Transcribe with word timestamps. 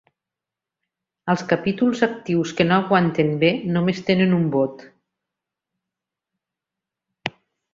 Els 1.33 1.43
capítols 1.51 2.01
actius 2.07 2.53
que 2.61 2.67
no 2.69 2.79
aguanten 2.85 3.29
bé 3.43 3.51
només 3.75 4.01
tenen 4.09 4.33
un 4.39 4.49
vot. 4.57 4.83